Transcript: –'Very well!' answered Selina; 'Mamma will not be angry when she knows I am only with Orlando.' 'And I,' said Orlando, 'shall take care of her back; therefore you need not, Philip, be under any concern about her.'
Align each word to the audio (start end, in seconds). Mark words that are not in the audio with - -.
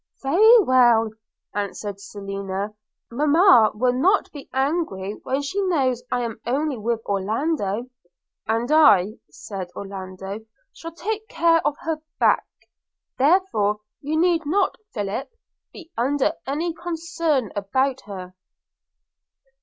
–'Very 0.23 0.57
well!' 0.63 1.11
answered 1.53 1.99
Selina; 1.99 2.73
'Mamma 3.11 3.69
will 3.75 3.93
not 3.93 4.31
be 4.31 4.49
angry 4.51 5.13
when 5.21 5.43
she 5.43 5.61
knows 5.61 6.01
I 6.11 6.21
am 6.23 6.41
only 6.43 6.75
with 6.75 7.01
Orlando.' 7.05 7.87
'And 8.47 8.71
I,' 8.71 9.19
said 9.29 9.69
Orlando, 9.75 10.39
'shall 10.73 10.93
take 10.93 11.27
care 11.27 11.61
of 11.67 11.75
her 11.81 11.99
back; 12.19 12.47
therefore 13.19 13.81
you 14.01 14.19
need 14.19 14.41
not, 14.43 14.75
Philip, 14.91 15.29
be 15.71 15.91
under 15.95 16.33
any 16.47 16.73
concern 16.73 17.51
about 17.55 18.01
her.' 18.07 18.33